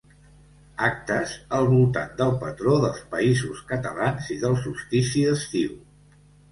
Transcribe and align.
Actes 0.85 1.33
al 1.59 1.69
voltant 1.75 2.17
del 2.23 2.33
patró 2.45 2.75
dels 2.87 3.05
Països 3.15 3.63
Catalans 3.75 4.35
i 4.39 4.43
del 4.47 4.61
solstici 4.67 5.27
d'estiu. 5.31 5.83